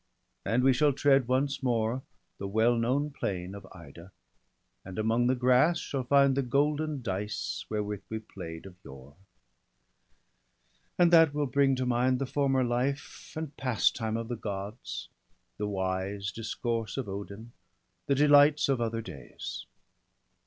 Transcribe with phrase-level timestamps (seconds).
[0.43, 2.01] And we shall tread once more
[2.39, 3.55] the well known plain 1 88 BALDER DEAD.
[3.55, 4.11] Of Ida,
[4.83, 9.13] and among the grass shall find The golden dice wherewith we play'd of yore;
[10.97, 15.09] And that will bring to mind the former life And pastime of the Gods,
[15.59, 17.51] the wise discourse Of Odin,
[18.07, 19.67] the delights of other days.